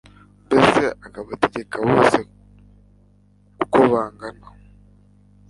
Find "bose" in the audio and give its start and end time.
1.89-2.19